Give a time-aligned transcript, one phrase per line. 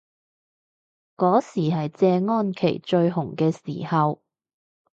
[1.15, 4.23] 嗰時係謝安琪最紅嘅時候